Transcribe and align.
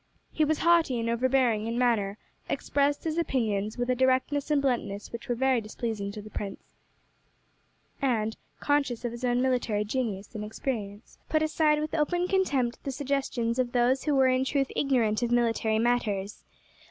He 0.31 0.43
was 0.43 0.57
haughty 0.57 0.99
and 0.99 1.07
overbearing 1.07 1.67
in 1.67 1.77
manner, 1.77 2.17
expressed 2.49 3.03
his 3.03 3.19
opinions 3.19 3.77
with 3.77 3.87
a 3.87 3.93
directness 3.93 4.49
and 4.49 4.59
bluntness 4.59 5.11
which 5.11 5.29
were 5.29 5.35
very 5.35 5.61
displeasing 5.61 6.11
to 6.13 6.23
the 6.23 6.31
prince, 6.31 6.73
and, 8.01 8.35
conscious 8.59 9.05
of 9.05 9.11
his 9.11 9.23
own 9.23 9.43
military 9.43 9.85
genius 9.85 10.33
and 10.33 10.43
experience, 10.43 11.19
put 11.29 11.43
aside 11.43 11.79
with 11.79 11.93
open 11.93 12.27
contempt 12.27 12.83
the 12.83 12.89
suggestions 12.89 13.59
of 13.59 13.73
those 13.73 14.05
who 14.05 14.15
were 14.15 14.25
in 14.25 14.43
truth 14.43 14.71
ignorant 14.75 15.21
of 15.21 15.29
military 15.29 15.77
matters. 15.77 16.45